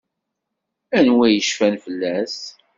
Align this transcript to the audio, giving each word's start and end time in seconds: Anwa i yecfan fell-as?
Anwa 0.97 1.25
i 1.27 1.31
yecfan 1.31 1.75
fell-as? 1.83 2.37